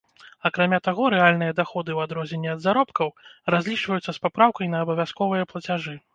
[0.49, 3.13] Акрамя таго, рэальныя даходы, у адрозненне ад заробкаў,
[3.57, 5.97] разлічваюцца з папраўкай на абавязковыя плацяжы.